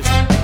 [0.00, 0.41] А,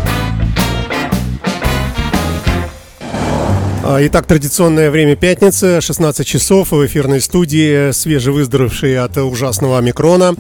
[3.89, 10.35] итак, традиционное время пятницы, 16 часов в эфирной студии, свежевыздоровевший от ужасного омикрона,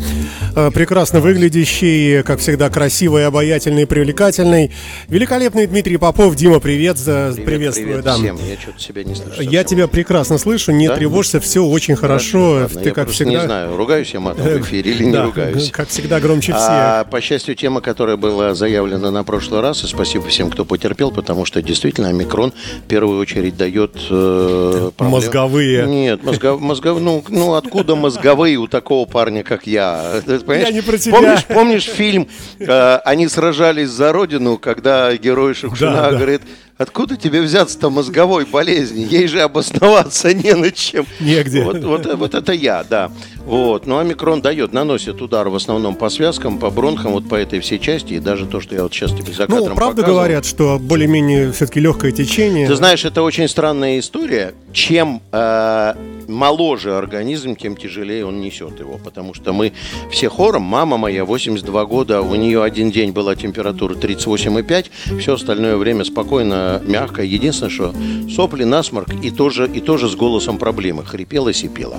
[0.54, 4.71] а, прекрасно выглядящий, как всегда, красивый, обаятельный, привлекательный,
[5.08, 6.36] великолепный Дмитрий Попов.
[6.36, 7.86] Дима, привет, привет приветствую.
[7.86, 8.14] Привет да.
[8.16, 9.40] всем, я что-то себя не слышу.
[9.40, 10.96] Я тебя прекрасно слышу, не да?
[10.96, 12.50] тревожься, все очень хорошо.
[12.50, 13.32] Ладно, Ты, я как всегда...
[13.32, 15.71] не знаю, ругаюсь я матом в эфире или не да, ругаюсь.
[15.71, 16.68] Как всегда, громче всех.
[16.68, 21.11] А, по счастью, тема, которая была заявлена на прошлый раз, и спасибо всем, кто потерпел,
[21.11, 22.53] потому что действительно омикрон
[22.85, 25.86] в первую очередь очередь дает э, мозговые.
[25.86, 30.22] Нет, мозгов, мозгов, ну, ну откуда мозговые у такого парня, как я?
[30.26, 31.14] Я не про тебя.
[31.14, 36.16] Помнишь, помнишь фильм э, «Они сражались за родину», когда герой Шукшина да, да.
[36.16, 36.42] говорит,
[36.78, 39.05] Откуда тебе взяться-то мозговой болезни?
[39.11, 41.06] Ей же обосноваться не на чем.
[41.19, 41.64] Негде.
[41.64, 43.11] Вот, вот, вот это я, да.
[43.45, 43.87] Вот.
[43.87, 47.81] Ну, омикрон дает, наносит удар в основном по связкам, по бронхам, вот по этой всей
[47.81, 48.14] части.
[48.14, 50.20] И даже то, что я вот сейчас тебе за кадром Ну, правда показывал.
[50.20, 52.69] говорят, что более-менее все-таки легкое течение.
[52.69, 54.55] Ты знаешь, это очень странная история.
[54.73, 55.95] Чем э,
[56.29, 59.01] моложе организм, тем тяжелее он несет его.
[59.03, 59.73] Потому что мы
[60.13, 65.77] все хором, мама моя, 82 года, у нее один день была температура 38,5, все остальное
[65.77, 67.27] время спокойно мягкая.
[67.27, 67.94] Единственное, что
[68.34, 71.05] сопли, насморк и тоже, и тоже с голосом проблемы.
[71.05, 71.97] Хрипела, сипела.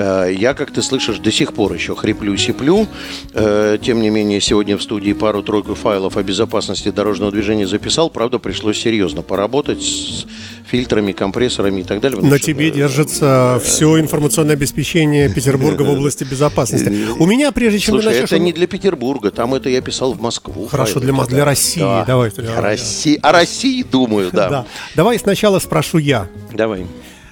[0.00, 2.86] Э, я, как ты слышишь, до сих пор еще хриплю, сиплю.
[3.34, 8.08] Э, тем не менее, сегодня в студии пару-тройку файлов о безопасности дорожного движения записал.
[8.10, 10.24] Правда, пришлось серьезно поработать с
[10.66, 12.20] фильтрами, компрессорами и так далее.
[12.22, 16.90] На тебе что, держится э, все информационное обеспечение Петербурга в области безопасности.
[17.18, 18.24] У меня, прежде чем Слушай, начнешь...
[18.24, 20.66] это не для Петербурга, там это я писал в Москву.
[20.68, 21.80] Хорошо, для, для России.
[21.80, 22.04] Да.
[22.06, 22.30] Давай.
[22.56, 23.18] России.
[23.22, 24.48] О России думаю, да.
[24.50, 24.66] да.
[24.94, 26.28] Давай сначала спрошу я.
[26.52, 26.86] Давай.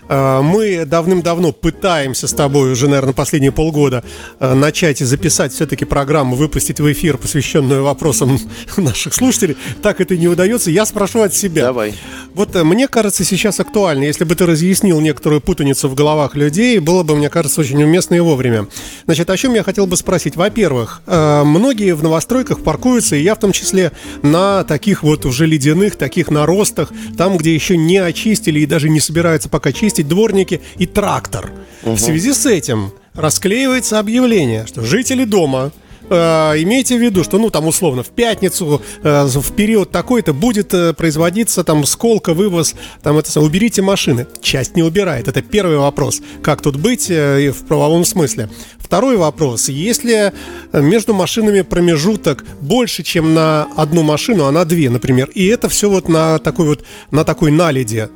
[0.08, 4.02] Э, мы давным-давно пытаемся с тобой уже, наверное, последние полгода
[4.40, 8.38] э, начать и записать все-таки программу, выпустить в эфир, посвященную вопросам
[8.76, 9.56] наших слушателей.
[9.82, 10.70] Так это не удается.
[10.70, 11.64] Я спрошу от себя.
[11.64, 11.94] Давай.
[12.34, 16.78] Вот э, мне кажется, сейчас актуально, если бы ты разъяснил некоторую путаницу в головах людей,
[16.78, 18.66] было бы, мне кажется, очень уместно и вовремя.
[19.04, 20.36] Значит, о чем я хотел бы спросить?
[20.36, 23.92] Во-первых, многие в новостройках паркуются, и я в том числе,
[24.22, 29.00] на таких вот уже ледяных, таких наростах, там, где еще не очистили и даже не
[29.00, 31.50] собираются пока чистить, чистить дворники и трактор.
[31.82, 31.94] Угу.
[31.94, 35.72] В связи с этим расклеивается объявление, что жители дома
[36.08, 36.14] э,
[36.62, 40.92] имейте в виду, что, ну, там, условно, в пятницу, э, в период такой-то будет э,
[40.92, 44.26] производиться там сколка, вывоз, там, это, уберите машины.
[44.40, 45.26] Часть не убирает.
[45.26, 46.20] Это первый вопрос.
[46.42, 48.48] Как тут быть э, в правовом смысле?
[48.78, 49.68] Второй вопрос.
[49.68, 50.32] Если
[50.72, 55.90] между машинами промежуток больше, чем на одну машину, а на две, например, и это все
[55.90, 58.08] вот на такой вот, на такой наледи,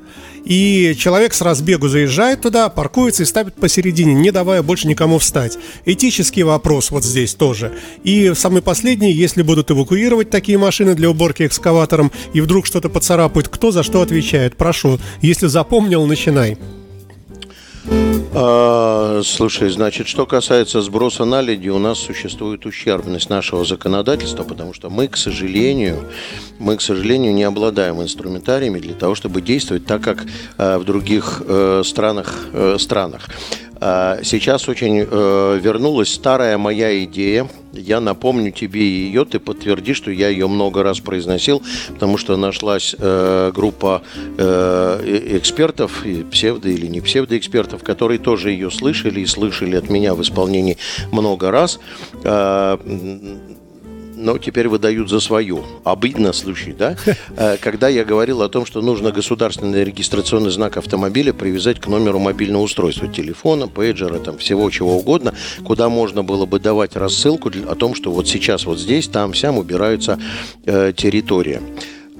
[0.44, 5.58] и человек с разбегу заезжает туда, паркуется и ставит посередине, не давая больше никому встать.
[5.84, 7.72] Этический вопрос вот здесь тоже.
[8.04, 13.48] И самый последний, если будут эвакуировать такие машины для уборки экскаватором, и вдруг что-то поцарапают,
[13.48, 14.56] кто за что отвечает?
[14.56, 16.58] Прошу, если запомнил, начинай.
[18.34, 24.88] А, слушай, значит, что касается сброса наледи, у нас существует ущербность нашего законодательства, потому что
[24.88, 26.09] мы, к сожалению,
[26.59, 30.25] мы, к сожалению, не обладаем инструментариями для того, чтобы действовать так, как
[30.56, 33.28] э, в других э, странах, э, странах.
[33.84, 37.48] А, сейчас очень э, вернулась старая моя идея.
[37.72, 42.94] Я напомню тебе ее, ты подтвердишь, что я ее много раз произносил, потому что нашлась
[42.97, 44.03] э, группа
[44.38, 50.22] э, экспертов, псевдо или не псевдоэкспертов, которые тоже ее слышали и слышали от меня в
[50.22, 50.78] исполнении
[51.10, 51.81] много раз
[52.22, 52.78] а,
[54.22, 55.64] но теперь выдают за свою.
[55.84, 56.96] Обидно случай, да?
[57.36, 62.18] Э, когда я говорил о том, что нужно государственный регистрационный знак автомобиля привязать к номеру
[62.18, 65.34] мобильного устройства, телефона, пейджера, там, всего чего угодно,
[65.64, 69.56] куда можно было бы давать рассылку о том, что вот сейчас вот здесь, там, сям
[69.58, 70.18] убираются
[70.66, 71.62] э, территория.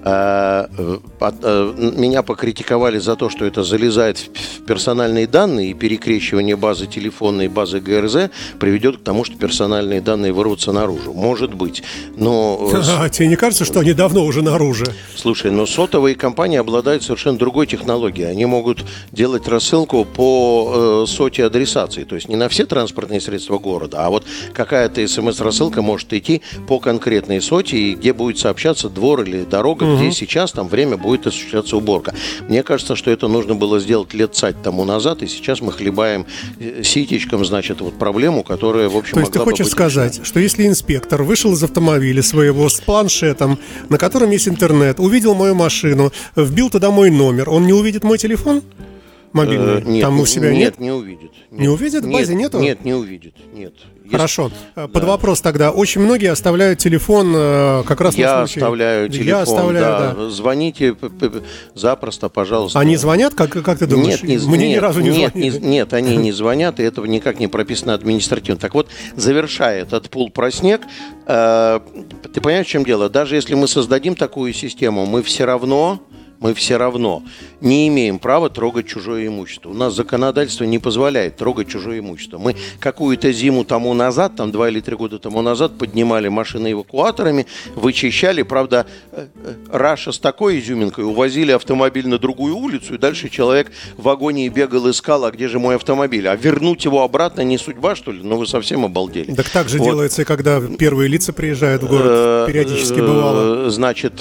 [0.05, 6.57] А, э, э, меня покритиковали за то, что это залезает в персональные данные и перекрещивание
[6.57, 11.13] базы телефонной и базы ГРЗ приведет к тому, что персональные данные вырвутся наружу.
[11.13, 11.85] Может быть.
[12.17, 12.71] Но...
[12.73, 14.87] Э, а, тебе не кажется, что они давно уже наружу?
[15.15, 18.29] Слушай, но сотовые компании обладают совершенно другой технологией.
[18.29, 22.03] Они могут делать рассылку по соте адресации.
[22.03, 26.81] То есть не на все транспортные средства города, а вот какая-то смс-рассылка может идти по
[26.81, 30.03] конкретной соте, и где будет сообщаться двор или дорога, угу.
[30.03, 32.15] где сейчас там время будет осуществляться уборка.
[32.49, 36.27] Мне кажется, что это нужно было сделать лет цать тому назад, и сейчас мы хлебаем
[36.59, 40.67] э, ситечком, значит, вот проблему, которая, в общем, То есть ты хочешь сказать, что если
[40.67, 43.59] инспектор вышел из автомобиля своего с планшетом,
[43.89, 48.19] на котором есть интернет, увидел мою машину, вбил туда мой номер, он не увидит мой
[48.19, 48.63] телефон?
[49.33, 49.81] Мобильный?
[49.81, 50.79] Э, нет, Там у себя нет?
[50.79, 51.33] Нет, не увидит.
[51.51, 52.05] Нет, не увидит?
[52.05, 52.61] В базе нет, нету?
[52.61, 53.35] Нет, не увидит.
[53.53, 53.75] Нет.
[54.03, 54.17] Если...
[54.17, 54.51] Хорошо.
[54.75, 55.09] Э, под да.
[55.09, 55.71] вопрос тогда.
[55.71, 58.61] Очень многие оставляют телефон э, как раз Я на случай.
[58.61, 59.27] оставляю телефон.
[59.27, 60.15] Я оставляю, да.
[60.15, 60.31] да.
[60.31, 60.97] Звоните
[61.75, 62.79] запросто, пожалуйста.
[62.79, 64.23] Они звонят, как, как ты думаешь?
[64.23, 65.59] Нет, не, Мне нет, ни разу не нет, звонили.
[65.59, 68.61] Не, нет, они не звонят, и этого никак не прописано административно.
[68.61, 70.83] Так вот, завершая этот пул про снег,
[71.27, 71.81] э,
[72.33, 73.09] ты понимаешь, в чем дело?
[73.09, 76.01] Даже если мы создадим такую систему, мы все равно
[76.43, 77.23] мы все равно
[77.61, 79.71] не имеем права трогать чужое имущество.
[79.71, 82.39] У нас законодательство не позволяет трогать чужое имущество.
[82.39, 87.47] Мы какую-то зиму тому назад, там два или три года тому назад, поднимали машины эвакуаторами,
[87.77, 93.29] вычищали, правда, э, э, Раша с такой изюминкой, увозили автомобиль на другую улицу, и дальше
[93.29, 96.27] человек в вагоне бегал, искал, а где же мой автомобиль?
[96.27, 98.21] А вернуть его обратно не судьба, что ли?
[98.23, 99.33] Ну вы совсем обалдели.
[99.35, 99.85] Так так же вот.
[99.85, 103.71] делается, когда первые лица приезжают в город, э, периодически бывало.
[103.71, 104.15] Значит,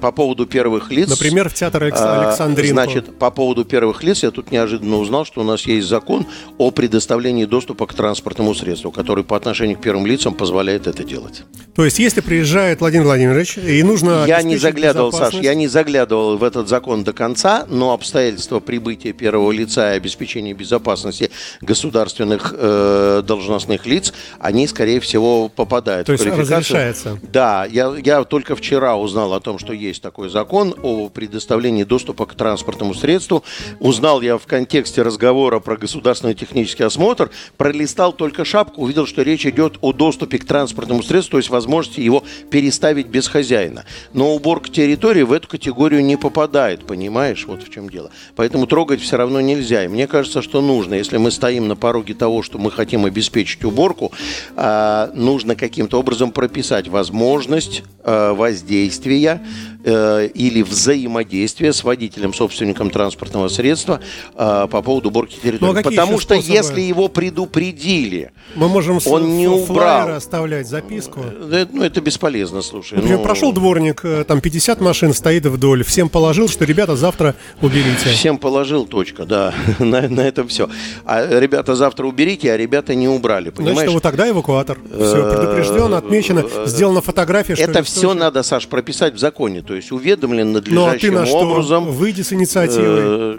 [0.00, 1.08] по поводу первых лиц...
[1.08, 2.72] Например, Например, в театр Александринку.
[2.72, 6.26] Значит, по поводу первых лиц я тут неожиданно узнал, что у нас есть закон
[6.58, 11.42] о предоставлении доступа к транспортному средству, который по отношению к первым лицам позволяет это делать.
[11.74, 14.24] То есть, если приезжает Владимир Владимирович, и нужно...
[14.26, 19.12] Я не заглядывал, Саш, я не заглядывал в этот закон до конца, но обстоятельства прибытия
[19.12, 21.30] первого лица и обеспечения безопасности
[21.60, 27.18] государственных э, должностных лиц, они, скорее всего, попадают То в есть разрешается?
[27.22, 31.82] Да, я, я только вчера узнал о том, что есть такой закон о предоставлении предоставлении
[31.82, 33.42] доступа к транспортному средству.
[33.80, 39.44] Узнал я в контексте разговора про государственный технический осмотр, пролистал только шапку, увидел, что речь
[39.44, 43.84] идет о доступе к транспортному средству, то есть возможности его переставить без хозяина.
[44.12, 48.12] Но уборка территории в эту категорию не попадает, понимаешь, вот в чем дело.
[48.36, 49.84] Поэтому трогать все равно нельзя.
[49.84, 53.64] И мне кажется, что нужно, если мы стоим на пороге того, что мы хотим обеспечить
[53.64, 54.12] уборку,
[54.54, 63.48] а, нужно каким-то образом прописать возможность а, воздействия э, или взаимодействия с водителем, собственником транспортного
[63.48, 64.00] средства
[64.34, 65.72] э, по поводу уборки территории.
[65.72, 66.54] Ну, а Потому что способы?
[66.54, 71.20] если его предупредили, мы можем он не убрал, оставлять записку.
[71.22, 72.94] Э, ну это бесполезно, слушай.
[72.94, 73.24] Например, ну...
[73.24, 78.08] прошел дворник, э, там 50 машин стоит вдоль, всем положил, что ребята завтра уберите.
[78.10, 80.68] Всем положил, точка, да, на, на этом все.
[81.04, 83.76] А ребята завтра уберите, а ребята не убрали, понимаешь?
[83.76, 84.78] Значит, вот тогда эвакуатор.
[84.94, 87.54] Все предупрежден, отмечено, сделана фотография.
[87.54, 89.62] Это все надо, Саш, прописать в законе.
[89.62, 91.84] То есть уведомлен надлежащим ну, а ты на образом.
[91.84, 91.92] Что?
[91.92, 93.00] Выйди с инициативой.
[93.00, 93.38] Э,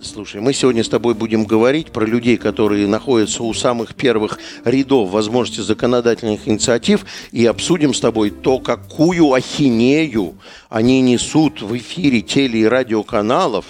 [0.00, 5.10] слушай, мы сегодня с тобой будем говорить про людей, которые находятся у самых первых рядов
[5.10, 10.34] возможности законодательных инициатив, и обсудим с тобой то, какую ахинею
[10.68, 13.66] они несут в эфире теле- и радиоканалов,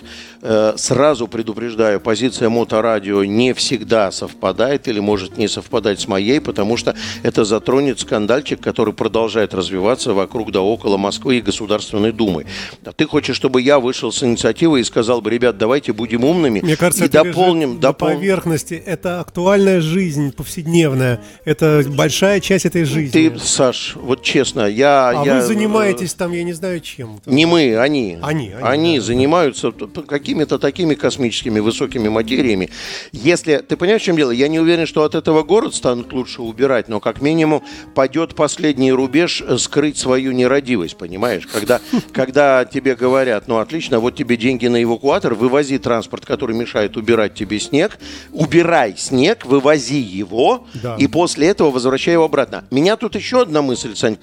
[0.77, 6.95] сразу предупреждаю, позиция моторадио не всегда совпадает или может не совпадать с моей, потому что
[7.23, 12.47] это затронет скандальчик, который продолжает развиваться вокруг да около Москвы и Государственной Думы.
[12.85, 16.61] А ты хочешь, чтобы я вышел с инициативой и сказал бы, ребят, давайте будем умными
[16.61, 18.09] Мне кажется, и это дополним, допол...
[18.09, 18.75] на поверхности.
[18.75, 21.21] Это актуальная жизнь повседневная.
[21.45, 23.31] Это большая часть этой жизни.
[23.31, 25.11] Ты, Саш, вот честно, я...
[25.11, 25.35] А я...
[25.37, 27.21] вы занимаетесь там, я не знаю, чем.
[27.27, 28.19] Не мы, они.
[28.21, 29.05] Они, они, они да.
[29.05, 29.73] занимаются
[30.07, 32.71] какими какими-то такими космическими высокими материями.
[33.13, 34.33] Если, ты понимаешь, в чем дело?
[34.33, 37.63] Я не уверен, что от этого город станут лучше убирать, но как минимум
[37.95, 41.47] падет последний рубеж э, скрыть свою нерадивость, понимаешь?
[41.47, 41.81] Когда,
[42.13, 47.35] когда тебе говорят, ну отлично, вот тебе деньги на эвакуатор, вывози транспорт, который мешает убирать
[47.35, 47.99] тебе снег,
[48.33, 50.97] убирай снег, вывози его, да.
[50.99, 52.65] и после этого возвращай его обратно.
[52.73, 54.17] Меня тут еще одна мысль, Сань,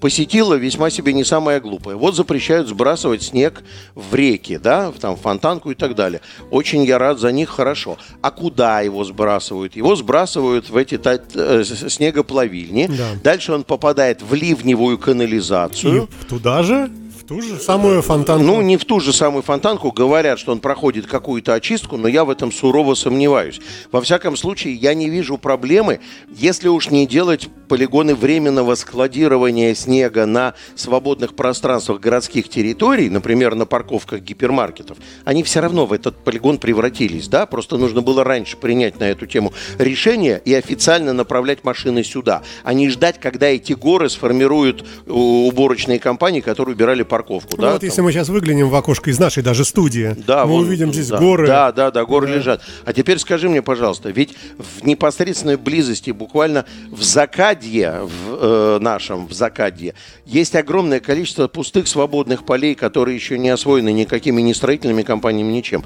[0.00, 1.96] посетила весьма себе не самая глупая.
[1.96, 3.64] Вот запрещают сбрасывать снег
[3.96, 6.20] в реки, да, там, фонтанку и так далее.
[6.50, 7.98] Очень я рад за них, хорошо.
[8.20, 9.76] А куда его сбрасывают?
[9.76, 12.86] Его сбрасывают в эти э, снегоплавильни.
[12.86, 13.10] Да.
[13.22, 16.04] Дальше он попадает в ливневую канализацию.
[16.04, 16.90] И туда же?
[17.32, 18.44] Ту же самую фонтанку?
[18.44, 19.90] Ну, не в ту же самую фонтанку.
[19.90, 23.58] Говорят, что он проходит какую-то очистку, но я в этом сурово сомневаюсь.
[23.90, 30.26] Во всяком случае, я не вижу проблемы, если уж не делать полигоны временного складирования снега
[30.26, 36.58] на свободных пространствах городских территорий, например, на парковках гипермаркетов, они все равно в этот полигон
[36.58, 37.46] превратились, да?
[37.46, 42.74] Просто нужно было раньше принять на эту тему решение и официально направлять машины сюда, а
[42.74, 47.56] не ждать, когда эти горы сформируют уборочные компании, которые убирали парковку.
[47.56, 47.88] Ну, да, вот там.
[47.88, 51.08] если мы сейчас выглянем в окошко из нашей даже студии, да, мы вон, увидим здесь
[51.08, 51.46] да, горы.
[51.46, 52.34] Да, да, да, горы да.
[52.34, 52.62] лежат.
[52.84, 59.26] А теперь скажи мне, пожалуйста, ведь в непосредственной близости, буквально в Закадье, в э, нашем,
[59.26, 59.94] в Закадье,
[60.26, 65.84] есть огромное количество пустых свободных полей, которые еще не освоены никакими ни строительными компаниями, ничем.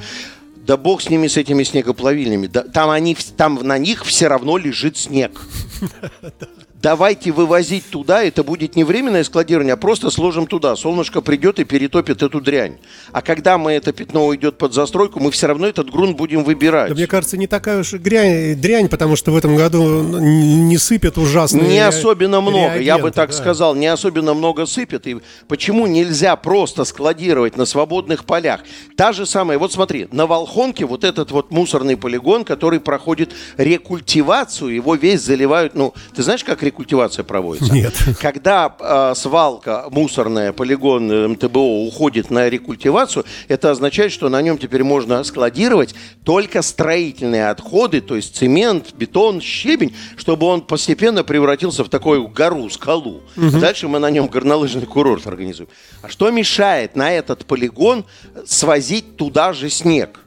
[0.56, 2.48] Да бог с ними, с этими снегоплавильнями.
[2.48, 5.40] Да, там, они, там на них все равно лежит снег.
[6.86, 10.76] давайте вывозить туда, это будет не временное складирование, а просто сложим туда.
[10.76, 12.76] Солнышко придет и перетопит эту дрянь.
[13.10, 16.90] А когда мы это пятно уйдет под застройку, мы все равно этот грунт будем выбирать.
[16.90, 21.18] Да, мне кажется, не такая уж дрянь, дрянь, потому что в этом году не сыпет
[21.18, 21.58] ужасно.
[21.62, 23.36] Не особенно много, я бы так да.
[23.36, 25.08] сказал, не особенно много сыпет.
[25.08, 25.16] И
[25.48, 28.60] почему нельзя просто складировать на свободных полях?
[28.96, 34.72] Та же самая, вот смотри, на Волхонке вот этот вот мусорный полигон, который проходит рекультивацию,
[34.72, 36.75] его весь заливают, ну, ты знаешь, как рекультивация
[37.24, 37.72] проводится?
[37.72, 37.94] Нет.
[38.20, 44.58] Когда э, свалка мусорная, полигон э, МТБО уходит на рекультивацию, это означает, что на нем
[44.58, 51.84] теперь можно складировать только строительные отходы, то есть цемент, бетон, щебень, чтобы он постепенно превратился
[51.84, 53.22] в такую гору, скалу.
[53.36, 53.58] Угу.
[53.58, 55.68] Дальше мы на нем горнолыжный курорт организуем.
[56.02, 58.04] А что мешает на этот полигон
[58.46, 60.20] свозить туда же снег?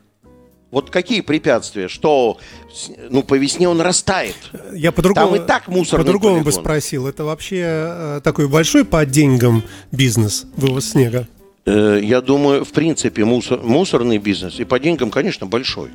[0.71, 1.88] Вот какие препятствия?
[1.88, 2.38] Что
[3.09, 4.35] ну, по весне он растает.
[4.73, 5.99] Я по-другому, Там и так мусор.
[5.99, 7.07] По-другому бы спросил.
[7.07, 11.27] Это вообще э, такой большой по деньгам бизнес, вывоз снега?
[11.65, 15.89] Э, я думаю, в принципе, мусор, мусорный бизнес и по деньгам, конечно, большой.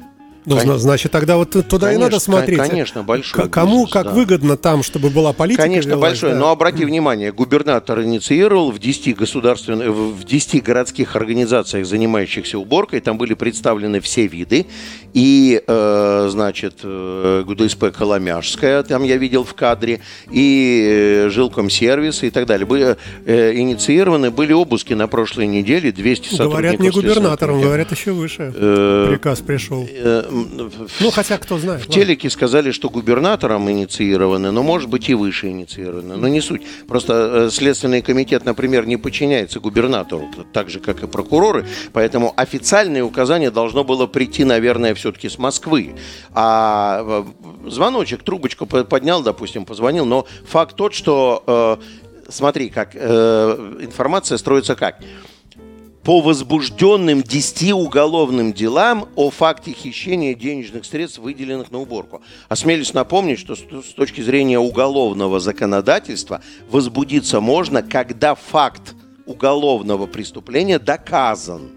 [0.47, 0.79] Ну, Кон...
[0.79, 2.59] значит, тогда вот туда конечно, и надо смотреть.
[2.59, 3.45] Конечно, большой.
[3.45, 4.11] К- кому бизнес, как да.
[4.13, 5.63] выгодно там, чтобы была политика?
[5.63, 6.33] Конечно, велась, большой.
[6.33, 6.39] Да.
[6.39, 13.17] Но обрати внимание, губернатор инициировал в 10 государственных, в 10 городских организациях, занимающихся уборкой, там
[13.17, 14.67] были представлены все виды.
[15.15, 22.31] И, э, значит, э, ГУДСП Коломяжская, там я видел в кадре, и э, Жилком-сервис и
[22.31, 22.67] так далее.
[22.67, 26.53] Были э, инициированы, были обыски на прошлой неделе, 200 сотрудников.
[26.53, 28.53] Говорят, не губернатором, говорят, еще выше.
[28.55, 29.87] Э, Приказ пришел.
[29.89, 30.25] Э,
[31.01, 31.83] ну, хотя кто знает.
[31.83, 36.17] В телеке сказали, что губернатором инициированы, но, может быть, и выше инициированы.
[36.17, 36.63] Но не суть.
[36.89, 41.67] Просто э, Следственный комитет, например, не подчиняется губернатору, так же, как и прокуроры.
[41.93, 45.95] Поэтому официальное указание должно было прийти, наверное, все-таки с Москвы.
[46.33, 47.25] А
[47.65, 50.05] э, звоночек, трубочку поднял, допустим, позвонил.
[50.05, 54.99] Но факт тот, что, э, смотри, как информация строится как–
[56.05, 62.23] по возбужденным 10 уголовным делам о факте хищения денежных средств, выделенных на уборку.
[62.49, 68.95] Осмелюсь напомнить, что с точки зрения уголовного законодательства возбудиться можно, когда факт
[69.25, 71.71] уголовного преступления доказан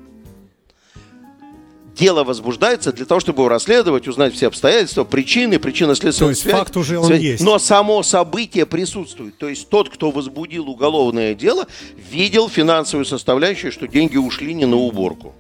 [1.97, 6.43] дело возбуждается для того, чтобы его расследовать, узнать все обстоятельства, причины, причинно-следственную связь.
[6.43, 7.21] То есть факт уже он связь.
[7.21, 7.43] есть.
[7.43, 9.37] Но само событие присутствует.
[9.37, 11.67] То есть тот, кто возбудил уголовное дело,
[12.09, 15.33] видел финансовую составляющую, что деньги ушли не на уборку.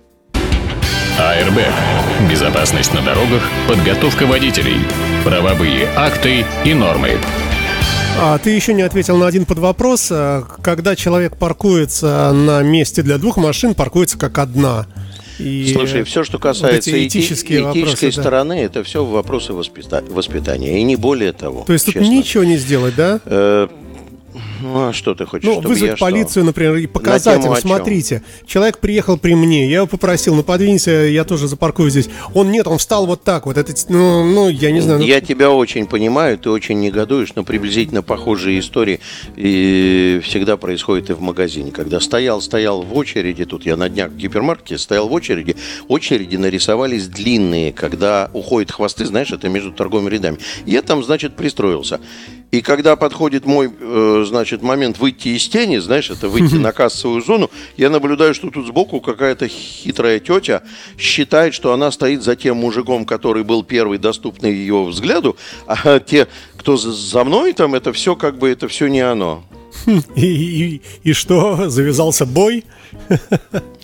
[1.19, 1.59] АРБ.
[2.29, 4.77] Безопасность на дорогах, подготовка водителей,
[5.23, 7.17] правовые акты и нормы.
[8.19, 10.09] А ты еще не ответил на один под вопрос.
[10.11, 14.87] А, когда человек паркуется на месте для двух машин, паркуется как одна.
[15.39, 18.61] И Слушай, все, что касается вот этические эти, этической вопросы, стороны, да.
[18.61, 21.63] это все вопросы воспита- воспитания, и не более того.
[21.65, 22.01] То есть честно.
[22.01, 23.19] тут ничего не сделать, да?
[23.25, 23.67] Э-
[24.61, 25.45] ну, а что ты хочешь?
[25.45, 26.43] Ну, вызвать полицию, что?
[26.43, 31.23] например, и показать им, смотрите, человек приехал при мне, я его попросил, ну, подвинься, я
[31.23, 32.09] тоже запаркую здесь.
[32.33, 34.99] Он нет, он встал вот так вот, это, ну, ну я не знаю.
[34.99, 35.05] Ну...
[35.05, 38.99] Я тебя очень понимаю, ты очень негодуешь, но приблизительно похожие истории
[39.35, 41.71] и всегда происходят и в магазине.
[41.71, 45.55] Когда стоял, стоял в очереди, тут я на днях в гипермаркете стоял в очереди,
[45.87, 50.37] очереди нарисовались длинные, когда уходят хвосты, знаешь, это между торговыми рядами.
[50.65, 51.99] Я там, значит, пристроился.
[52.51, 57.21] И когда подходит мой, э, значит, момент выйти из тени, знаешь, это выйти на кассовую
[57.21, 60.63] зону, я наблюдаю, что тут сбоку какая-то хитрая тетя
[60.97, 65.35] считает, что она стоит за тем мужиком, который был первый доступный ее взгляду,
[65.67, 69.43] а те, кто за мной там, это все как бы, это все не оно.
[70.15, 72.65] И, и, и что, завязался бой?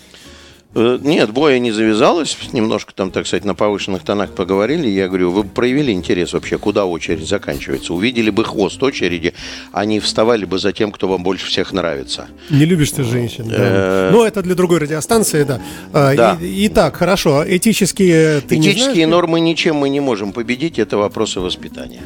[0.76, 2.38] Э, нет, боя не завязалось.
[2.52, 4.88] Немножко там, так сказать, на повышенных тонах поговорили.
[4.88, 7.94] Я говорю, вы проявили интерес вообще, куда очередь заканчивается.
[7.94, 9.34] Увидели бы хвост очереди,
[9.72, 12.28] они вставали бы за тем, кто вам больше всех нравится.
[12.50, 13.56] Не любишь ты женщин, да.
[13.58, 15.62] Э, ну, это для другой радиостанции, да.
[15.92, 16.38] А, да.
[16.42, 17.44] Итак, хорошо.
[17.48, 20.80] Этические Этические нормы ничем мы не можем победить.
[20.80, 22.02] Это вопросы воспитания.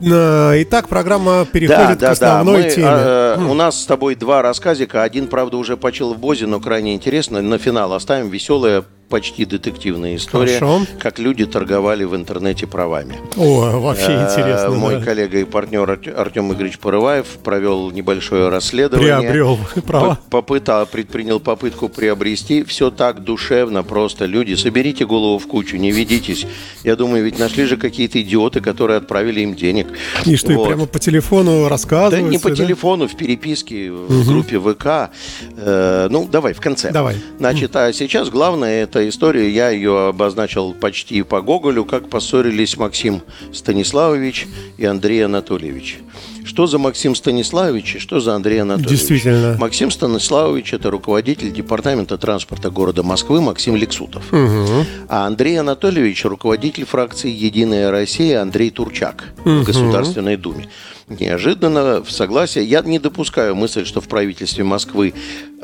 [0.00, 2.68] Итак, программа переходит да, к основной да.
[2.68, 2.86] Мы, теме.
[2.88, 5.02] А, у нас с тобой два рассказика.
[5.02, 7.40] Один, правда, уже почил в Бозе, но крайне интересно.
[7.40, 10.86] На финал оставим веселое почти детективная история, Хорошо.
[10.98, 13.16] как люди торговали в интернете правами.
[13.36, 14.70] О, вообще э, интересно.
[14.70, 19.18] Мой коллега и партнер Артем Игоревич Порываев провел небольшое расследование.
[19.18, 20.18] Приобрел права.
[20.30, 22.64] Попыта, предпринял попытку приобрести.
[22.64, 24.24] Все так душевно, просто.
[24.24, 26.46] Люди, соберите голову в кучу, не ведитесь.
[26.82, 29.86] Я думаю, ведь нашли же какие-то идиоты, которые отправили им денег.
[30.24, 30.68] И что, вот.
[30.68, 32.24] прямо по телефону рассказывают?
[32.24, 32.56] Да не по да?
[32.56, 34.30] телефону, в переписке, в угу.
[34.30, 35.12] группе ВК.
[35.56, 36.90] Э, ну, давай, в конце.
[36.90, 37.16] Давай.
[37.38, 42.78] Значит, а сейчас главное это эта история, я ее обозначил почти по Гоголю, как поссорились
[42.78, 43.20] Максим
[43.52, 44.46] Станиславович
[44.78, 45.98] и Андрей Анатольевич.
[46.46, 48.98] что за Максим Станиславович и что за Андрей Анатольевич.
[48.98, 49.56] Действительно.
[49.58, 54.32] Максим Станиславович– это руководитель департамента транспорта города Москвы Максим Лексутов.
[54.32, 54.86] Угу.
[55.08, 59.50] А Андрей Анатольевич– руководитель фракции «Единая Россия» Андрей Турчак угу.
[59.50, 60.68] в Государственной Думе
[61.08, 62.64] неожиданно в согласие.
[62.64, 65.14] Я не допускаю мысль, что в правительстве Москвы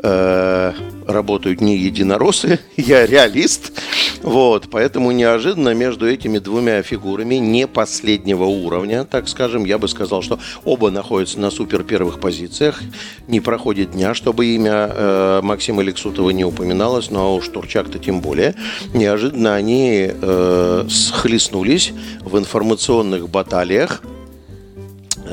[0.01, 0.73] э,
[1.05, 3.73] работают не единороссы, я реалист.
[4.21, 10.21] Вот, поэтому неожиданно между этими двумя фигурами не последнего уровня, так скажем, я бы сказал,
[10.21, 12.81] что оба находятся на супер первых позициях.
[13.27, 18.55] Не проходит дня, чтобы имя э, Максима Лексутова не упоминалось, но уж Турчак-то тем более.
[18.93, 24.01] Неожиданно они э, схлестнулись в информационных баталиях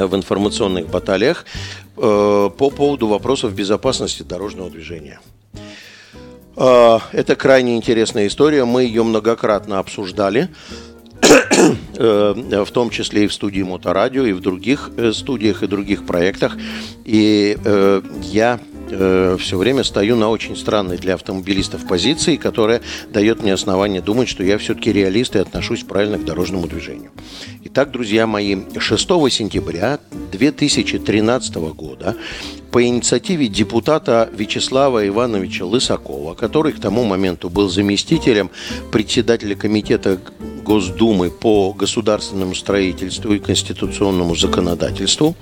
[0.06, 1.44] в информационных баталиях
[1.96, 5.20] э, по поводу вопросов безопасности дорожного движения.
[6.56, 8.64] Э, это крайне интересная история.
[8.64, 10.48] Мы ее многократно обсуждали,
[11.98, 16.56] в том числе и в студии Моторадио, и в других студиях и других проектах.
[17.04, 17.58] И
[18.22, 18.58] я
[18.90, 22.80] э, все время стою на очень странной для автомобилистов позиции, которая
[23.10, 27.10] дает мне основание думать, что я все-таки реалист и отношусь правильно к дорожному движению.
[27.64, 30.00] Итак, друзья мои, 6 сентября
[30.32, 32.16] 2013 года
[32.70, 38.50] по инициативе депутата Вячеслава Ивановича Лысакова, который к тому моменту был заместителем
[38.92, 40.20] председателя комитета
[40.64, 45.34] Госдумы по государственному строительству и конституционному законодательству,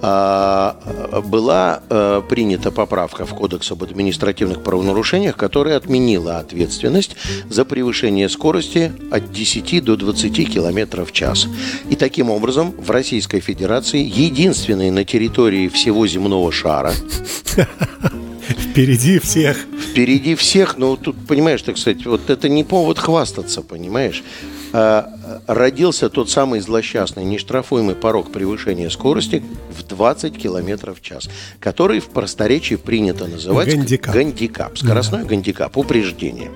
[0.00, 7.16] была э, принята поправка в Кодекс об административных правонарушениях, которая отменила ответственность
[7.48, 11.46] за превышение скорости от 10 до 20 км в час.
[11.90, 16.92] И таким образом в Российской Федерации, единственной на территории всего земного шара,
[18.50, 19.56] Впереди всех.
[19.90, 24.22] Впереди всех, но тут, понимаешь, так сказать, вот это не повод хвастаться, понимаешь?
[25.46, 29.42] Родился тот самый злосчастный нештрафуемый порог превышения скорости
[29.76, 35.28] в 20 км в час, который в просторечии принято называть гандикап, гандикап скоростной да.
[35.28, 36.50] гандикап, упреждение.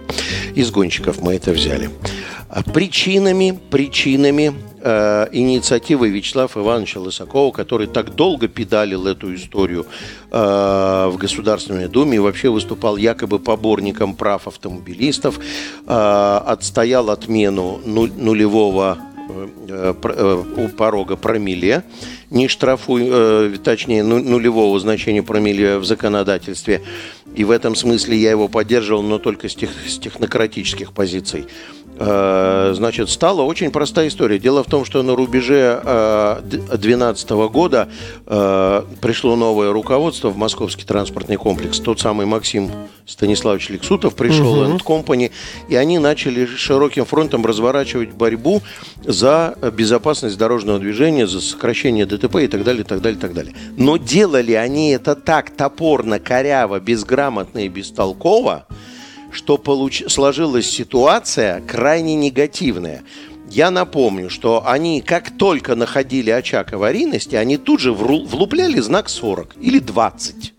[0.54, 1.90] Из гонщиков мы это взяли.
[2.48, 9.86] А причинами, причинами э, инициативы Вячеслава Ивановича Лысакова, который так долго педалил эту историю
[10.30, 15.38] э, в Государственной Думе и вообще выступал якобы поборником прав автомобилистов,
[15.86, 21.82] э, отстоял отмену нулевого э, э, у порога промилле,
[22.30, 26.82] не штрафуй, э, точнее, нулевого значения промилле в законодательстве.
[27.34, 31.46] И в этом смысле я его поддерживал, но только с, тех, с технократических позиций.
[31.96, 34.38] Э, значит, стала очень простая история.
[34.38, 35.80] Дело в том, что на рубеже
[36.44, 37.88] 2012 э, года
[38.26, 41.78] э, пришло новое руководство в Московский транспортный комплекс.
[41.78, 42.70] Тот самый Максим
[43.06, 44.78] Станиславович Лексутов пришел угу.
[44.78, 45.30] в Company,
[45.68, 48.62] и они начали широким фронтом разворачивать борьбу
[49.04, 53.34] за безопасность дорожного движения, за сокращение ДТП и так далее, и так далее, и так
[53.34, 53.54] далее.
[53.76, 58.66] Но делали они это так топорно, коряво, безграмотно и бестолково,
[59.34, 60.04] что получ...
[60.08, 63.02] сложилась ситуация крайне негативная.
[63.50, 69.56] Я напомню, что они как только находили очаг аварийности, они тут же влупляли знак 40
[69.60, 70.54] или 20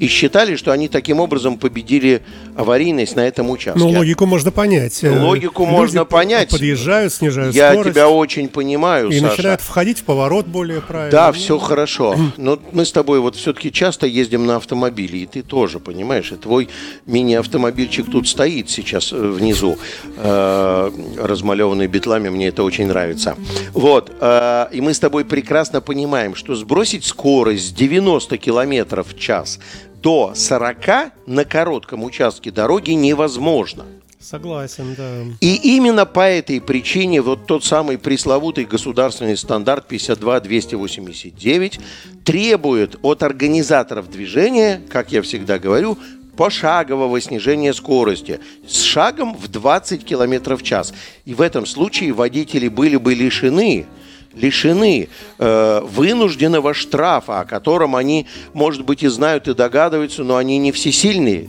[0.00, 2.22] и считали, что они таким образом победили
[2.60, 3.80] аварийность на этом участке.
[3.80, 5.02] Ну, логику можно понять.
[5.02, 6.50] Логику Люди можно понять.
[6.50, 7.86] Подъезжают, снижают Я скорость.
[7.88, 9.30] Я тебя очень понимаю, И Саша.
[9.30, 11.10] начинают входить в поворот более правильно.
[11.10, 12.16] Да, все хорошо.
[12.36, 16.36] Но мы с тобой вот все-таки часто ездим на автомобиле, и ты тоже, понимаешь, и
[16.36, 16.68] твой
[17.06, 19.78] мини-автомобильчик тут стоит сейчас э, внизу,
[20.16, 23.36] э, размалеванный битлами, мне это очень нравится.
[23.72, 29.18] Вот, э, и мы с тобой прекрасно понимаем, что сбросить скорость с 90 километров в
[29.18, 29.58] час
[30.02, 33.84] до 40 на коротком участке дороги невозможно.
[34.20, 35.22] Согласен, да.
[35.40, 41.80] И именно по этой причине вот тот самый пресловутый государственный стандарт 52289
[42.22, 45.96] требует от организаторов движения, как я всегда говорю,
[46.36, 50.92] пошагового снижения скорости с шагом в 20 км в час.
[51.24, 53.86] И в этом случае водители были бы лишены
[54.34, 60.58] лишены э, вынужденного штрафа, о котором они, может быть, и знают, и догадываются, но они
[60.58, 61.48] не всесильные.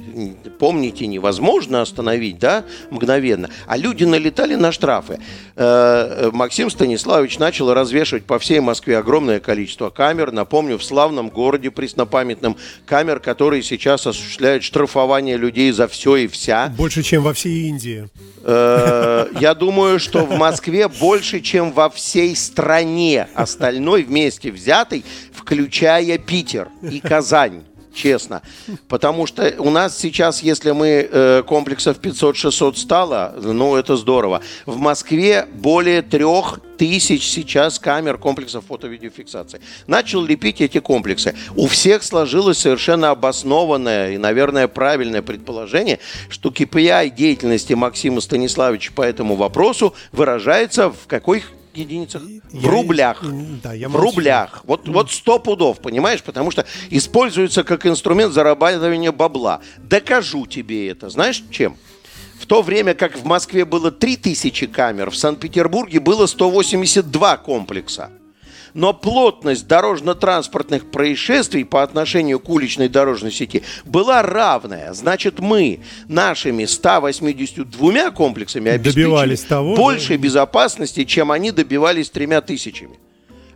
[0.57, 3.49] Помните, невозможно остановить, да, мгновенно.
[3.67, 5.19] А люди налетали на штрафы.
[5.55, 10.31] Э, Максим Станиславович начал развешивать по всей Москве огромное количество камер.
[10.31, 16.73] Напомню, в славном городе преснопамятном камер, которые сейчас осуществляют штрафование людей за все и вся.
[16.77, 18.09] Больше, чем во всей Индии.
[18.43, 22.70] Э, я думаю, что в Москве больше, чем во всей стране
[23.35, 25.03] остальной вместе взятой,
[25.33, 27.63] включая Питер и Казань.
[27.93, 28.41] честно.
[28.87, 34.41] Потому что у нас сейчас, если мы э, комплексов 500-600 стало, ну, это здорово.
[34.65, 39.61] В Москве более трех тысяч сейчас камер комплексов фото-видеофиксации.
[39.87, 41.35] Начал лепить эти комплексы.
[41.55, 49.01] У всех сложилось совершенно обоснованное и, наверное, правильное предположение, что KPI деятельности Максима Станиславовича по
[49.01, 51.43] этому вопросу выражается в какой
[51.77, 52.21] единицах?
[52.51, 53.23] В рублях.
[53.63, 54.63] Да, я в рублях.
[54.65, 56.21] Вот, вот сто пудов, понимаешь?
[56.23, 59.61] Потому что используется как инструмент зарабатывания бабла.
[59.77, 61.09] Докажу тебе это.
[61.09, 61.77] Знаешь чем?
[62.39, 68.09] В то время как в Москве было 3000 камер, в Санкт-Петербурге было 182 комплекса
[68.73, 74.93] но плотность дорожно-транспортных происшествий по отношению к уличной дорожной сети была равная.
[74.93, 80.17] Значит, мы нашими 182 комплексами обеспечили того, больше да?
[80.17, 82.99] безопасности, чем они добивались тремя тысячами.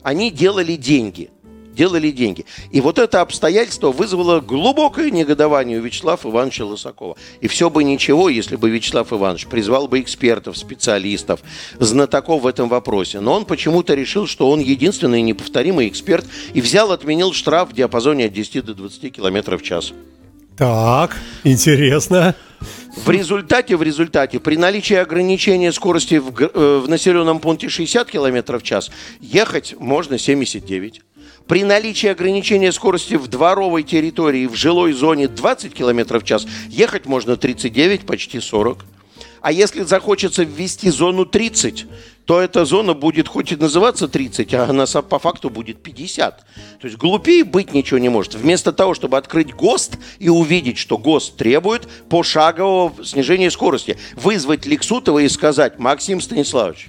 [0.04, 1.30] Они делали деньги
[1.76, 2.46] делали деньги.
[2.72, 7.18] И вот это обстоятельство вызвало глубокое негодование у Вячеслава Ивановича Лысакова.
[7.42, 11.42] И все бы ничего, если бы Вячеслав Иванович призвал бы экспертов, специалистов,
[11.80, 13.20] знатоков в этом вопросе.
[13.20, 18.26] Но он почему-то решил, что он единственный неповторимый эксперт и взял, отменил штраф в диапазоне
[18.26, 19.94] от 10 до 20 км в час.
[20.58, 22.34] Так, интересно.
[22.96, 28.58] В результате, в результате, при наличии ограничения скорости в, э, в населенном пункте 60 км
[28.58, 31.02] в час, ехать можно 79.
[31.48, 37.06] При наличии ограничения скорости в дворовой территории в жилой зоне 20 км в час ехать
[37.06, 38.84] можно 39, почти 40.
[39.42, 41.86] А если захочется ввести зону 30,
[42.26, 46.40] то эта зона будет хоть и называться 30, а она по факту будет 50.
[46.82, 48.34] То есть глупее быть ничего не может.
[48.34, 55.20] Вместо того, чтобы открыть ГОСТ и увидеть, что ГОСТ требует пошагового снижения скорости, вызвать Лексутова
[55.20, 56.88] и сказать, Максим Станиславович,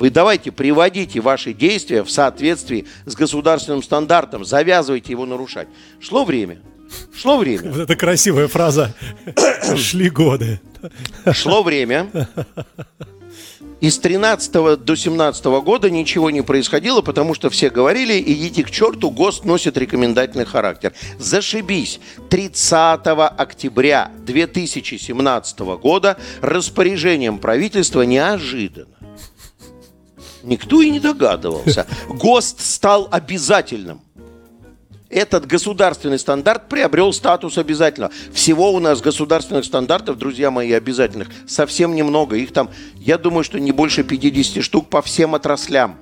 [0.00, 5.68] вы давайте приводите ваши действия в соответствии с государственным стандартом, завязывайте его нарушать.
[6.00, 6.58] Шло время.
[7.14, 7.70] Шло время.
[7.70, 8.94] Вот это красивая фраза.
[9.76, 10.58] Шли годы.
[11.32, 12.08] Шло время.
[13.82, 18.70] И с 13 до 17 года ничего не происходило, потому что все говорили, идите к
[18.70, 20.94] черту, ГОСТ носит рекомендательный характер.
[21.18, 22.00] Зашибись.
[22.30, 23.00] 30
[23.36, 28.99] октября 2017 года распоряжением правительства неожиданно
[30.42, 31.86] Никто и не догадывался.
[32.08, 34.00] ГОСТ стал обязательным.
[35.10, 38.12] Этот государственный стандарт приобрел статус обязательного.
[38.32, 42.36] Всего у нас государственных стандартов, друзья мои, обязательных, совсем немного.
[42.36, 45.96] Их там, я думаю, что не больше 50 штук по всем отраслям.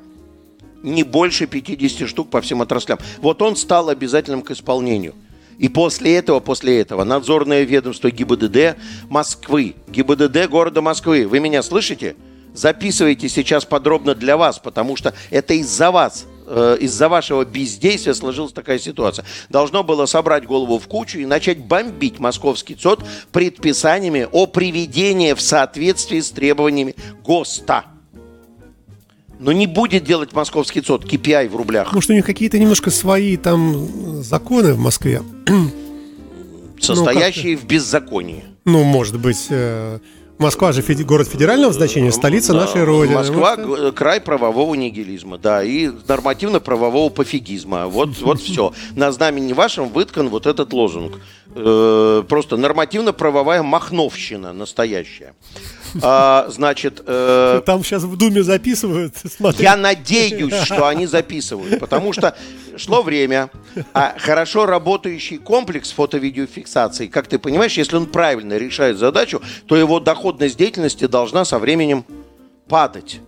[0.82, 2.98] Не больше 50 штук по всем отраслям.
[3.18, 5.14] Вот он стал обязательным к исполнению.
[5.58, 8.76] И после этого, после этого, надзорное ведомство ГИБДД
[9.08, 12.14] Москвы, ГИБДД города Москвы, вы меня слышите?
[12.58, 18.52] Записывайте сейчас подробно для вас, потому что это из-за вас э, из-за вашего бездействия сложилась
[18.52, 19.24] такая ситуация.
[19.48, 25.40] Должно было собрать голову в кучу и начать бомбить московский ЦОД предписаниями о приведении в
[25.40, 26.94] соответствии с требованиями
[27.24, 27.84] ГОСТа.
[29.38, 31.92] Но не будет делать московский ЦОД KPI в рублях.
[31.92, 35.22] Может, у них какие-то немножко свои там законы в Москве?
[36.80, 38.44] Состоящие ну, в беззаконии.
[38.64, 39.98] Ну, может быть, э,
[40.38, 43.16] Москва же феди- город федерального значения, столица да, нашей Родины.
[43.16, 43.94] Москва вот.
[43.96, 47.86] край правового нигилизма, да, и нормативно-правового пофигизма.
[47.86, 48.72] Вот, вот все.
[48.94, 51.20] На знамени вашем выткан вот этот лозунг.
[51.54, 55.34] Э, просто нормативно-правовая махновщина настоящая.
[56.02, 57.02] А, значит...
[57.06, 59.14] Э, Там сейчас в Думе записывают.
[59.36, 59.62] Смотри.
[59.62, 62.36] Я надеюсь, что они записывают, потому что
[62.76, 63.50] шло время,
[63.92, 70.00] а хорошо работающий комплекс фото-видеофиксации, как ты понимаешь, если он правильно решает задачу, то его
[70.00, 72.04] доходность деятельности должна со временем
[72.68, 73.20] падать.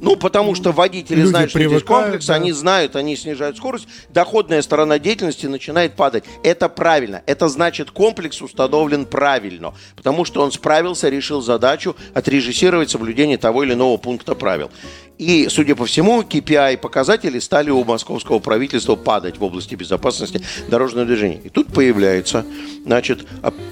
[0.00, 2.34] Ну, потому что водители Люди знают, что здесь комплекс, да.
[2.34, 6.24] они знают, они снижают скорость, доходная сторона деятельности начинает падать.
[6.42, 7.22] Это правильно.
[7.26, 13.72] Это значит, комплекс установлен правильно, потому что он справился, решил задачу отрежиссировать соблюдение того или
[13.72, 14.70] иного пункта правил.
[15.18, 21.06] И, судя по всему, KPI показатели стали у московского правительства падать в области безопасности дорожного
[21.06, 21.40] движения.
[21.42, 22.44] И тут появляется,
[22.84, 23.26] значит,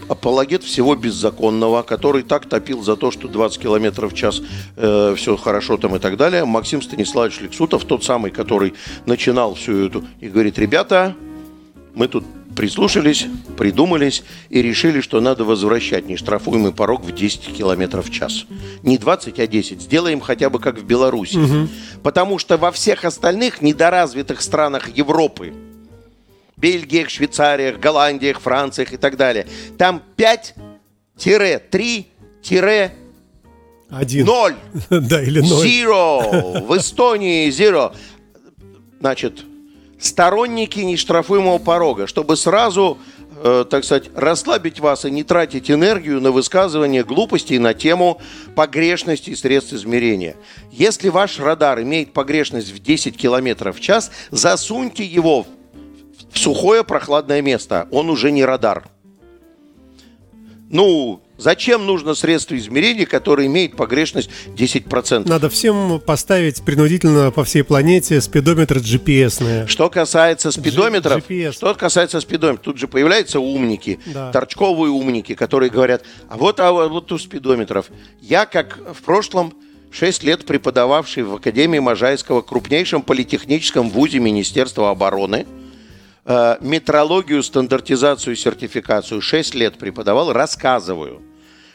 [0.09, 4.41] апологет всего беззаконного, который так топил за то, что 20 км в час
[4.77, 6.47] э, все хорошо там и так далее.
[6.47, 8.73] Максим Станиславович Лексутов, тот самый, который
[9.05, 11.15] начинал всю эту, и говорит, ребята,
[11.95, 12.25] мы тут
[12.57, 18.47] прислушались, придумались и решили, что надо возвращать нештрафуемый порог в 10 км в час.
[18.83, 19.83] Не 20, а 10.
[19.83, 21.37] Сделаем хотя бы как в Беларуси.
[21.37, 21.69] Угу.
[22.03, 25.55] Потому что во всех остальных недоразвитых странах Европы,
[26.57, 32.93] Бельгиях, Швейцариях, Голландиях, Франциях и так далее, там 5-3
[33.91, 34.27] один.
[34.27, 34.55] Ноль.
[34.91, 35.67] да, или ноль.
[35.67, 36.67] Zero.
[36.67, 37.95] В Эстонии zero.
[38.99, 39.45] Значит,
[39.99, 42.99] сторонники нештрафуемого порога, чтобы сразу
[43.43, 48.21] э, так сказать, расслабить вас и не тратить энергию на высказывание глупостей на тему
[48.55, 50.37] погрешности средств измерения.
[50.71, 55.47] Если ваш радар имеет погрешность в 10 км в час, засуньте его
[56.33, 57.89] в сухое прохладное место.
[57.91, 58.89] Он уже не радар.
[60.71, 65.29] Ну, Зачем нужно средство измерения, которое имеет погрешность 10%?
[65.29, 69.67] Надо всем поставить принудительно по всей планете спидометры GPS.
[69.67, 71.53] Что касается спидометров, GPS.
[71.53, 74.31] что касается спидометров, тут же появляются умники, да.
[74.31, 77.87] торчковые умники, которые говорят, а вот, а вот у спидометров.
[78.21, 79.55] Я, как в прошлом
[79.91, 85.47] 6 лет преподававший в Академии Можайского, крупнейшем политехническом вузе Министерства обороны–
[86.27, 89.21] метрологию, стандартизацию сертификацию.
[89.21, 91.23] 6 лет преподавал, рассказываю,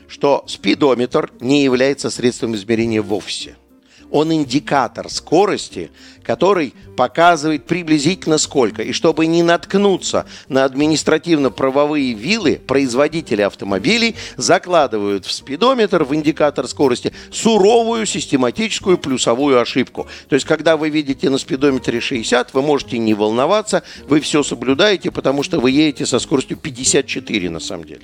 [0.07, 3.55] что спидометр не является средством измерения вовсе–
[4.11, 5.91] он индикатор скорости,
[6.23, 8.83] который показывает приблизительно сколько.
[8.83, 17.13] И чтобы не наткнуться на административно-правовые вилы, производители автомобилей закладывают в спидометр, в индикатор скорости,
[17.31, 20.07] суровую систематическую плюсовую ошибку.
[20.27, 25.11] То есть, когда вы видите на спидометре 60, вы можете не волноваться, вы все соблюдаете,
[25.11, 28.01] потому что вы едете со скоростью 54 на самом деле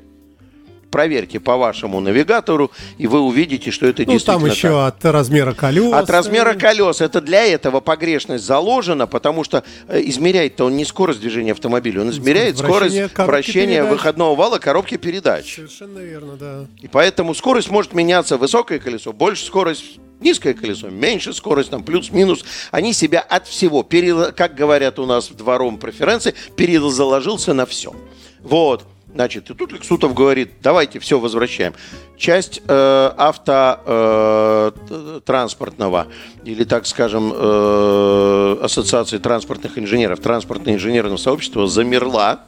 [0.96, 4.96] проверьте по вашему навигатору, и вы увидите, что это ну, действительно там еще так.
[4.96, 5.92] от размера колес.
[5.92, 7.02] От размера колес.
[7.02, 12.12] Это для этого погрешность заложена, потому что э, измеряет-то он не скорость движения автомобиля, он
[12.12, 13.92] измеряет скорость вращения передач.
[13.92, 15.56] выходного вала коробки передач.
[15.56, 16.66] Совершенно верно, да.
[16.82, 18.38] И поэтому скорость может меняться.
[18.38, 24.32] Высокое колесо, больше скорость низкое колесо, меньше скорость, там плюс-минус, они себя от всего, пере,
[24.32, 27.94] как говорят у нас в двором преференции, перезаложился на все.
[28.40, 28.86] Вот.
[29.16, 31.74] Значит, и тут Лексутов говорит, давайте все возвращаем.
[32.18, 42.44] Часть э, автотранспортного э, или, так скажем, э, ассоциации транспортных инженеров, транспортное инженерное сообщество замерла,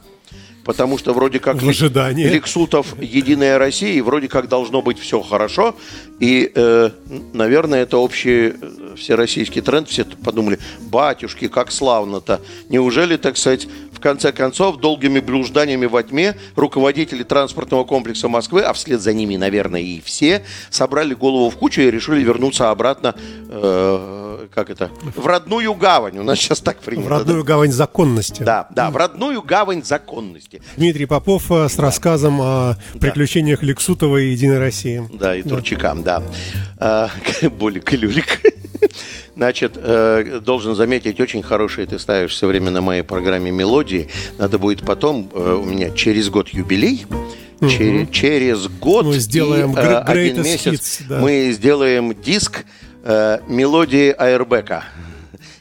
[0.68, 2.26] потому что вроде как в ожидании.
[2.26, 5.74] Лексутов Единая Россия, и вроде как должно быть все хорошо.
[6.20, 6.90] И, э,
[7.32, 9.88] наверное, это общий э, всероссийский тренд.
[9.88, 12.42] Все подумали, батюшки, как славно-то.
[12.68, 13.66] Неужели, так сказать,
[13.98, 19.36] в конце концов, долгими блужданиями во тьме руководители транспортного комплекса Москвы, а вслед за ними,
[19.36, 23.14] наверное, и все, собрали голову в кучу и решили вернуться обратно,
[23.48, 26.18] э, как это, в родную гавань.
[26.18, 27.08] У нас сейчас так принято.
[27.08, 27.48] В родную да?
[27.48, 28.42] гавань законности.
[28.42, 30.57] Да, да, в родную гавань законности.
[30.76, 31.82] Дмитрий Попов э, с да.
[31.84, 33.66] рассказом о приключениях да.
[33.66, 35.08] Лексутова и Единой России.
[35.12, 36.22] Да, и Турчакам, да.
[36.78, 37.10] да.
[37.58, 38.40] Боли калюлик.
[39.36, 44.08] Значит, э, должен заметить, очень хорошие ты ставишь все время на моей программе мелодии.
[44.36, 47.06] Надо будет потом, э, у меня через год юбилей,
[47.60, 47.70] угу.
[47.70, 51.20] через, через год мы сделаем и, э, один месяц hits, да.
[51.20, 52.64] мы сделаем диск
[53.04, 54.84] э, мелодии Айрбека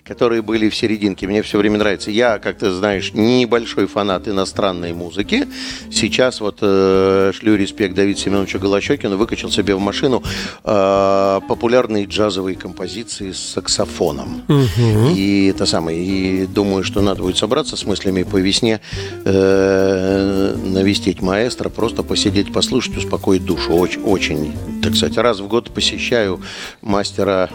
[0.07, 1.27] которые были в серединке.
[1.27, 2.11] Мне все время нравится.
[2.11, 5.47] Я, как ты знаешь, небольшой фанат иностранной музыки.
[5.91, 10.23] Сейчас вот э, шлю респект Давиду Семеновичу Голощекину, выкачал себе в машину
[10.63, 14.43] э, популярные джазовые композиции с саксофоном.
[14.47, 15.15] Угу.
[15.15, 15.97] И это самое.
[15.97, 18.79] И думаю, что надо будет собраться с мыслями по весне,
[19.25, 23.73] э, навестить маэстро, просто посидеть, послушать, успокоить душу.
[23.73, 26.39] Очень, очень, так сказать, раз в год посещаю
[26.81, 27.49] мастера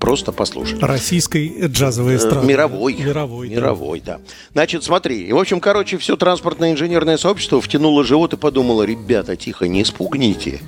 [0.00, 0.82] просто послушать.
[0.82, 2.46] Российской джазовой э, эстрады.
[2.46, 2.94] Мировой.
[2.94, 3.48] Мировой.
[3.50, 4.16] Мировой, да.
[4.16, 4.20] да.
[4.54, 5.22] Значит, смотри.
[5.22, 9.84] И, в общем, короче, все транспортное инженерное сообщество втянуло живот и подумало, ребята, тихо, не
[9.84, 10.60] спугните.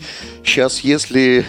[0.44, 1.44] Сейчас, если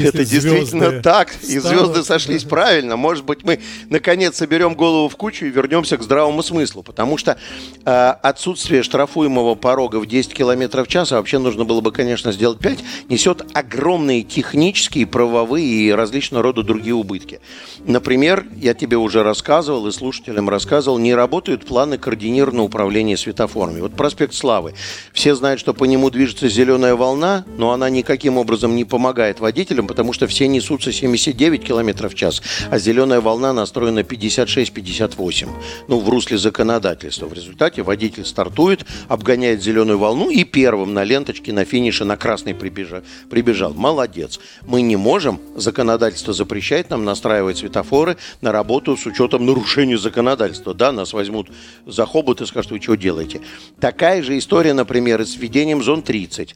[0.00, 2.96] это действительно так, и звезды сошлись правильно.
[2.96, 7.36] Может быть, мы наконец соберем голову в кучу и вернемся к здравому смыслу, потому что
[7.84, 12.32] э, отсутствие штрафуемого порога в 10 км в час, а вообще нужно было бы, конечно,
[12.32, 12.78] сделать 5,
[13.08, 17.40] несет огромные технические, правовые и различного рода другие убытки.
[17.84, 23.80] Например, я тебе уже рассказывал и слушателям рассказывал, не работают планы координированного управления светофорами.
[23.80, 24.74] Вот проспект Славы.
[25.12, 29.85] Все знают, что по нему движется зеленая волна, но она никаким образом не помогает водителям,
[29.86, 35.48] потому что все несутся 79 км в час, а зеленая волна настроена 56-58.
[35.88, 37.26] Ну, в русле законодательства.
[37.26, 42.54] В результате водитель стартует, обгоняет зеленую волну и первым на ленточке на финише на красный
[42.54, 43.02] прибежал.
[43.30, 43.74] прибежал.
[43.74, 44.40] Молодец.
[44.66, 50.74] Мы не можем, законодательство запрещает нам настраивать светофоры на работу с учетом нарушения законодательства.
[50.74, 51.50] Да, нас возьмут
[51.86, 53.40] за хобот и скажут, вы что делаете?
[53.80, 56.54] Такая же история, например, с введением зон 30.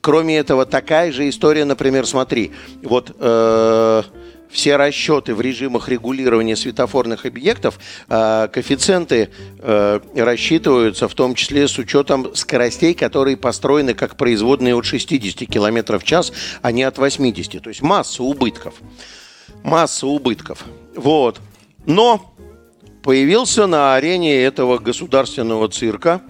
[0.00, 2.52] Кроме этого, такая же история, например, смотри,
[2.82, 4.02] вот э,
[4.48, 11.78] все расчеты в режимах регулирования светофорных объектов, э, коэффициенты э, рассчитываются в том числе с
[11.78, 17.62] учетом скоростей, которые построены как производные от 60 км в час, а не от 80.
[17.62, 18.74] То есть масса убытков.
[19.62, 20.64] Масса убытков.
[20.94, 21.40] Вот.
[21.84, 22.34] Но
[23.02, 26.22] появился на арене этого государственного цирка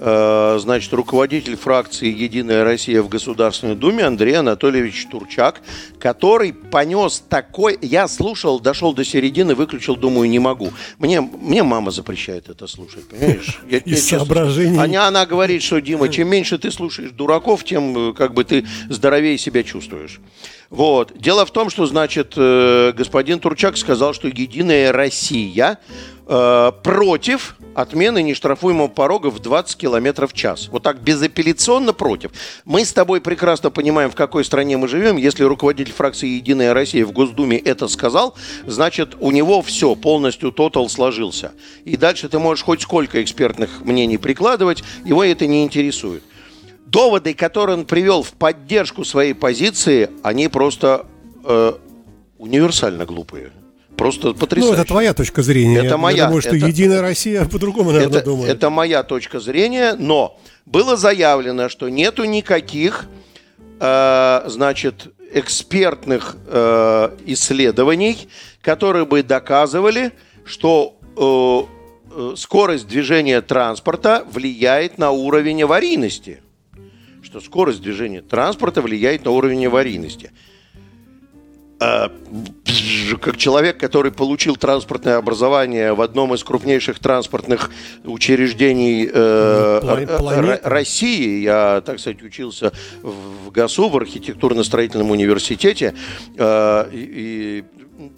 [0.00, 5.60] значит, руководитель фракции «Единая Россия» в Государственной Думе Андрей Анатольевич Турчак,
[5.98, 7.78] который понес такой...
[7.82, 10.72] Я слушал, дошел до середины, выключил, думаю, не могу.
[10.98, 13.60] Мне, мне мама запрещает это слушать, понимаешь?
[13.68, 14.78] Я, Из соображений.
[14.78, 19.36] Она, она говорит, что, Дима, чем меньше ты слушаешь дураков, тем как бы ты здоровее
[19.36, 20.20] себя чувствуешь.
[20.70, 21.12] Вот.
[21.18, 25.78] Дело в том, что, значит, э, господин Турчак сказал, что «Единая Россия»
[26.28, 30.68] э, против отмены нештрафуемого порога в 20 км в час.
[30.68, 32.30] Вот так безапелляционно против.
[32.64, 35.16] Мы с тобой прекрасно понимаем, в какой стране мы живем.
[35.16, 40.88] Если руководитель фракции «Единая Россия» в Госдуме это сказал, значит, у него все, полностью тотал
[40.88, 41.50] сложился.
[41.84, 46.22] И дальше ты можешь хоть сколько экспертных мнений прикладывать, его это не интересует.
[46.90, 51.06] Доводы, которые он привел в поддержку своей позиции, они просто
[51.44, 51.72] э,
[52.38, 53.52] универсально глупые
[54.00, 54.76] просто потрясающе.
[54.76, 55.76] Ну, это твоя точка зрения.
[55.78, 56.16] Это я, моя.
[56.16, 58.50] Я думаю, что это, Единая Россия по-другому, наверное, это, думает.
[58.50, 63.06] Это моя точка зрения, но было заявлено, что нету никаких,
[63.78, 68.28] э, значит, экспертных э, исследований,
[68.62, 70.12] которые бы доказывали,
[70.46, 76.40] что э, э, скорость движения транспорта влияет на уровень аварийности.
[77.30, 80.32] Что скорость движения транспорта влияет на уровень аварийности.
[81.78, 82.10] А,
[83.20, 87.70] как человек, который получил транспортное образование в одном из крупнейших транспортных
[88.02, 95.94] учреждений э, России, я, так сказать, учился в ГАСУ, в архитектурно-строительном университете,
[96.36, 97.64] э, и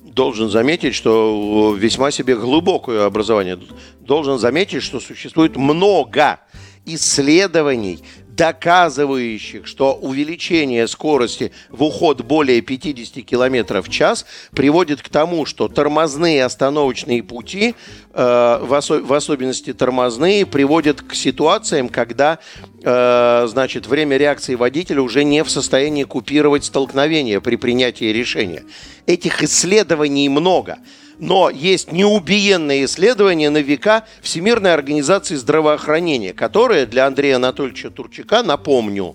[0.04, 3.58] должен заметить, что весьма себе глубокое образование.
[4.00, 6.40] Должен заметить, что существует много
[6.84, 8.02] исследований,
[8.36, 15.68] доказывающих, что увеличение скорости в уход более 50 км в час приводит к тому, что
[15.68, 17.74] тормозные остановочные пути,
[18.14, 22.38] э, в, осо- в особенности тормозные, приводят к ситуациям, когда
[22.82, 28.64] э, значит, время реакции водителя уже не в состоянии купировать столкновение при принятии решения.
[29.06, 30.78] Этих исследований много
[31.22, 39.14] но есть неубиенное исследование на века Всемирной организации здравоохранения, которое для Андрея Анатольевича Турчака, напомню,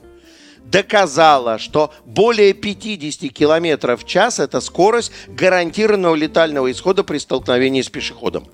[0.64, 7.90] доказала, что более 50 км в час– это скорость гарантированного летального исхода при столкновении с
[7.90, 8.48] пешеходом.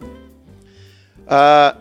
[1.28, 1.78] А,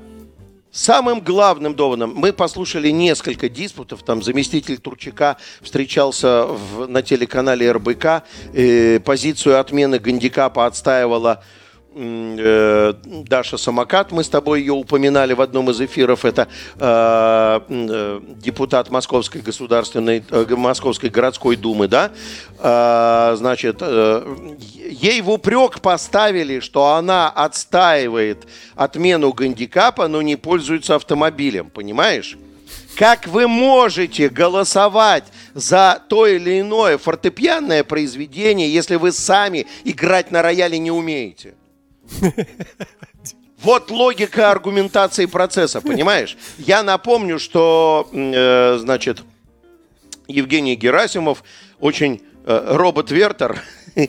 [0.71, 8.25] самым главным доводом, мы послушали несколько диспутов, там заместитель Турчака встречался в, на телеканале РБК,
[8.53, 11.62] э, позицию отмены гандикапа отстаивала Э,
[11.95, 18.91] Даша Самокат, мы с тобой ее упоминали в одном из эфиров, это э, э депутат
[18.91, 22.11] Московской государственной, э, Московской городской думы, да,
[22.59, 24.57] э, значит, э,
[24.91, 32.39] ей в упрек поставили, что она отстаивает отмену гандикапа, но не пользуется автомобилем, понимаешь?
[32.97, 35.25] Как вы можете голосовать
[35.55, 41.55] за то или иное фортепианное произведение, если вы сами играть на рояле не умеете?
[43.63, 46.37] Вот логика аргументации процесса, понимаешь?
[46.59, 49.23] Я напомню, что, э, значит,
[50.27, 51.45] Евгений Герасимов
[51.79, 53.63] очень э, робот-вертер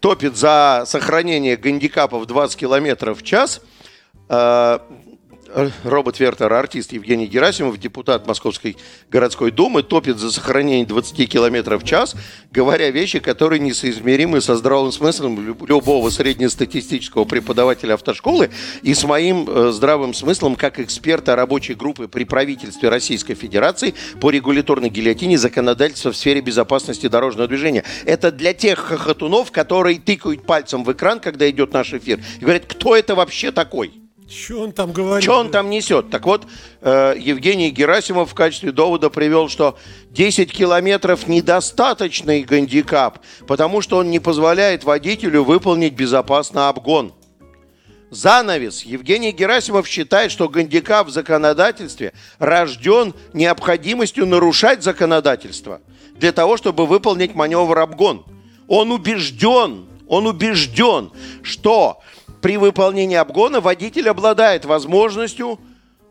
[0.00, 3.62] топит за сохранение гандикапа в 20 километров в час.
[4.28, 4.78] Э,
[5.84, 8.76] Робот Вертер, артист Евгений Герасимов, депутат Московской
[9.10, 12.14] городской думы, топит за сохранение 20 км в час,
[12.50, 18.50] говоря вещи, которые несоизмеримы со здравым смыслом любого среднестатистического преподавателя автошколы
[18.82, 24.30] и с моим э, здравым смыслом как эксперта рабочей группы при правительстве Российской Федерации по
[24.30, 27.84] регуляторной гильотине законодательства в сфере безопасности дорожного движения.
[28.04, 32.64] Это для тех хохотунов, которые тыкают пальцем в экран, когда идет наш эфир, и говорят,
[32.66, 34.01] кто это вообще такой?
[34.32, 35.24] Что он там говорит?
[35.24, 36.08] Что он там несет?
[36.10, 36.46] Так вот,
[36.80, 39.76] э, Евгений Герасимов в качестве довода привел, что
[40.10, 47.12] 10 километров недостаточный гандикап, потому что он не позволяет водителю выполнить безопасно обгон.
[48.10, 48.84] Занавес.
[48.84, 55.80] Евгений Герасимов считает, что гандикап в законодательстве рожден необходимостью нарушать законодательство
[56.16, 58.24] для того, чтобы выполнить маневр обгон.
[58.66, 61.10] Он убежден, он убежден,
[61.42, 62.00] что
[62.42, 65.60] при выполнении обгона водитель обладает возможностью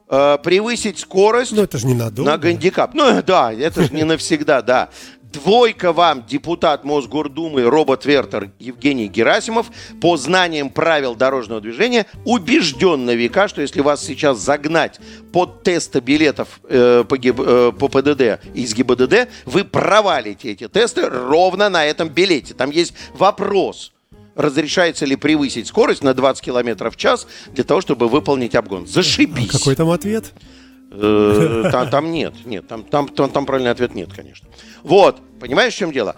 [0.10, 2.94] э, превысить скорость ну, это же на гандикап.
[2.94, 4.90] Ну да, это же не навсегда, да.
[5.22, 9.68] Двойка вам, депутат Мосгордумы Робот Вертер Евгений Герасимов,
[10.02, 15.00] по знаниям правил дорожного движения, убежден на века, что если вас сейчас загнать
[15.32, 21.08] под тесты билетов э, по, ГИБ, э, по ПДД из ГИБДД, вы провалите эти тесты
[21.08, 22.54] ровно на этом билете.
[22.54, 23.94] Там есть вопрос–
[24.36, 28.88] разрешается ли превысить скорость на 20 км в час для того, чтобы выполнить обгон.
[28.88, 29.50] Зашибись.
[29.50, 30.34] А какой там ответ?
[30.92, 34.48] Э, там, там нет, нет, там, там, там, там правильный ответ нет, конечно.
[34.84, 36.16] Вот, понимаешь, в чем дело?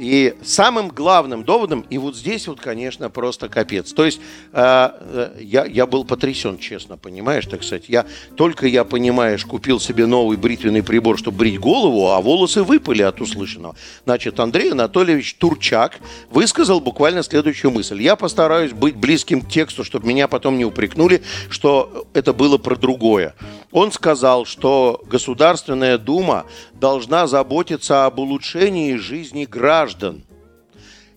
[0.00, 3.92] И самым главным доводом, и вот здесь вот, конечно, просто капец.
[3.92, 4.18] То есть
[4.50, 7.84] э, э, я, я был потрясен, честно, понимаешь, так сказать.
[7.86, 13.02] Я, только я, понимаешь, купил себе новый бритвенный прибор, чтобы брить голову, а волосы выпали
[13.02, 13.76] от услышанного.
[14.06, 15.98] Значит, Андрей Анатольевич Турчак
[16.30, 18.00] высказал буквально следующую мысль.
[18.00, 22.74] Я постараюсь быть близким к тексту, чтобы меня потом не упрекнули, что это было про
[22.74, 23.34] другое.
[23.70, 26.46] Он сказал, что Государственная Дума
[26.80, 30.24] должна заботиться об улучшении жизни граждан.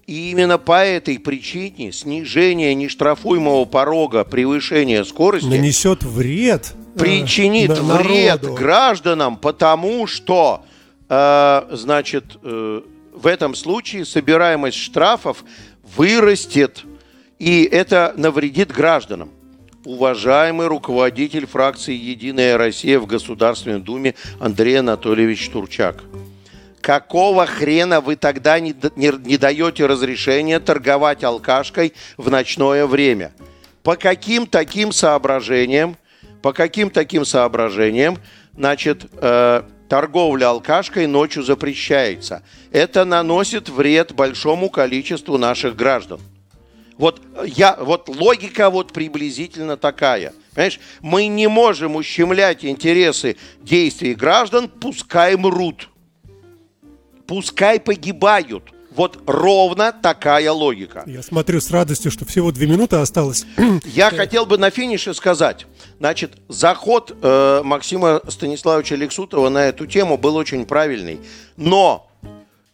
[0.05, 7.81] И именно по этой причине снижение нештрафуемого порога превышения скорости нанесет вред, э, причинит э,
[7.81, 10.65] вред гражданам, потому что,
[11.07, 12.81] э, значит, э,
[13.13, 15.45] в этом случае собираемость штрафов
[15.95, 16.83] вырастет,
[17.39, 19.29] и это навредит гражданам
[19.85, 26.03] уважаемый руководитель фракции «Единая Россия» в Государственной Думе Андрей Анатольевич Турчак.
[26.81, 33.31] Какого хрена вы тогда не, не, не даете разрешения торговать алкашкой в ночное время?
[33.83, 35.97] По каким таким соображениям,
[36.41, 38.17] по каким таким соображениям,
[38.55, 42.43] значит, э, торговля алкашкой ночью запрещается?
[42.71, 46.19] Это наносит вред большому количеству наших граждан.
[46.97, 50.33] Вот, я, вот логика вот приблизительно такая.
[50.53, 55.89] Понимаешь, мы не можем ущемлять интересы действий граждан, пускай мрут.
[57.25, 58.73] Пускай погибают.
[58.95, 61.03] Вот ровно такая логика.
[61.07, 63.45] Я смотрю с радостью, что всего две минуты осталось.
[63.85, 65.65] Я хотел бы на финише сказать.
[65.97, 71.19] Значит, заход э, Максима Станиславовича Лексутова на эту тему был очень правильный.
[71.57, 72.07] Но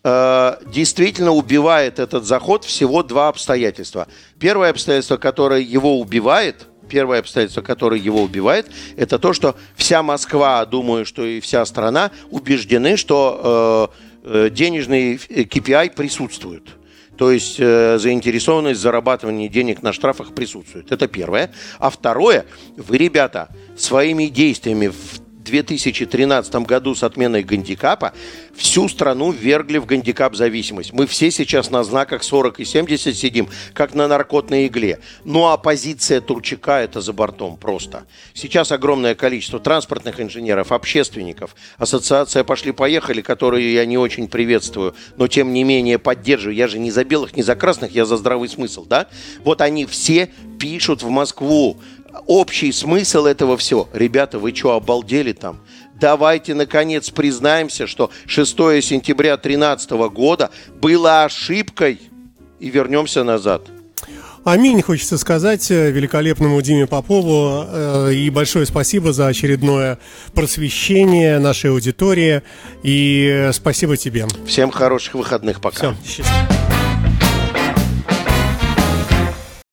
[0.10, 4.08] Э, действительно убивает этот заход всего два обстоятельства.
[4.40, 10.66] Первое обстоятельство, которое его убивает, первое обстоятельство, которое его убивает, это то, что вся Москва,
[10.66, 13.92] думаю, что и вся страна убеждены, что
[14.24, 16.64] э, э денежный KPI присутствует.
[17.18, 20.92] То есть э, заинтересованность в зарабатывании денег на штрафах присутствует.
[20.92, 21.52] Это первое.
[21.78, 22.46] А второе,
[22.78, 28.14] вы, ребята, своими действиями в 2013 году с отменой гандикапа
[28.56, 30.94] всю страну ввергли в гандикап-зависимость.
[30.94, 35.00] Мы все сейчас на знаках 40 и 70 сидим, как на наркотной игле.
[35.24, 38.06] Ну а позиция Турчака– это за бортом просто.
[38.34, 45.54] Сейчас огромное количество транспортных инженеров, общественников, ассоциация «Пошли-поехали», которую я не очень приветствую, но тем
[45.54, 46.56] не менее поддерживаю.
[46.56, 49.08] Я же не за белых, не за красных, я за здравый смысл, да?
[49.44, 50.30] Вот они все
[50.60, 51.80] пишут в Москву,
[52.28, 53.90] общий смысл этого всего.
[53.94, 55.60] Ребята, вы что, обалдели там?
[56.00, 58.50] Давайте, наконец, признаемся, что 6
[58.84, 60.50] сентября 2013 года
[60.80, 62.00] было ошибкой
[62.60, 63.64] и вернемся назад.
[64.46, 67.66] Аминь, хочется сказать э, великолепному Диме Попову.
[67.68, 70.00] Э, и большое спасибо за очередное
[70.34, 72.42] просвещение нашей аудитории.
[72.82, 74.26] И спасибо тебе.
[74.48, 75.60] Всем хороших выходных.
[75.60, 75.94] Пока.
[76.04, 76.79] Все, счастливо.